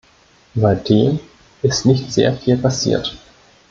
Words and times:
Seitdem 0.55 1.19
ist 1.61 1.85
nicht 1.85 2.11
sehr 2.11 2.33
viel 2.35 2.57
passiert. 2.57 3.15